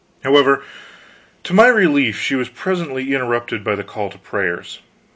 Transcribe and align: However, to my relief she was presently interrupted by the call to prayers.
However, 0.23 0.63
to 1.43 1.53
my 1.53 1.67
relief 1.67 2.19
she 2.19 2.33
was 2.33 2.49
presently 2.49 3.13
interrupted 3.13 3.63
by 3.63 3.75
the 3.75 3.83
call 3.83 4.09
to 4.09 4.17
prayers. 4.17 4.79